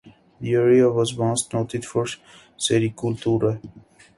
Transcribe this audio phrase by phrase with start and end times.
[0.39, 2.07] The area was once noted for
[2.59, 3.61] sericulture.